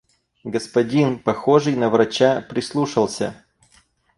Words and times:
Господин, 0.43 1.19
похожий 1.19 1.75
на 1.75 1.91
врача, 1.91 2.41
прислушался. 2.49 3.45